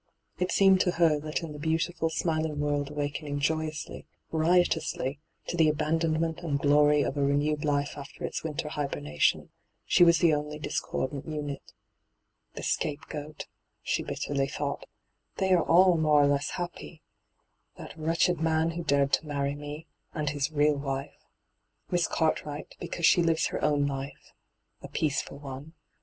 [0.39, 5.69] It seemed to her that in the beautiful, smiling world awakening joyously, riotously, to the
[5.69, 9.51] abandon ment and glory of a renewed life after its winter hibernation,
[9.85, 11.61] she was the only dis cordant unit.
[12.55, 13.45] 'The scapegoat I*'
[13.83, 14.87] she bitterly thought.
[15.35, 17.03] 'They are all more or less happy.
[17.77, 21.13] That wretched man who dared to marry me, and his real wife.
[21.91, 24.31] Miss Cartwright, because she lives her own life—
[24.81, 25.73] a peaceful one.